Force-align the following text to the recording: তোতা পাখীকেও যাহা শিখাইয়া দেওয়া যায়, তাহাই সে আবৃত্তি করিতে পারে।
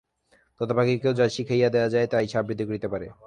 তোতা 0.61 0.73
পাখীকেও 0.73 1.13
যাহা 1.13 1.31
শিখাইয়া 1.35 1.69
দেওয়া 1.69 1.89
যায়, 1.89 2.07
তাহাই 2.07 2.27
সে 2.27 2.35
আবৃত্তি 2.37 2.63
করিতে 2.65 2.87
পারে। 2.87 3.07